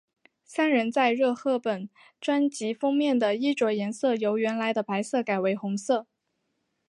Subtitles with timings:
[0.43, 1.87] 三人在热贺本
[2.19, 6.07] 专辑封面的衣着颜色由原来的白色改为红色。